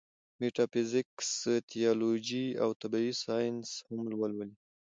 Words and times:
ميټافزکس، 0.39 1.29
تيالوجي 1.71 2.45
او 2.63 2.69
طبعي 2.81 3.09
سائنس 3.23 3.67
هم 3.87 4.01
ولولي 4.19 4.53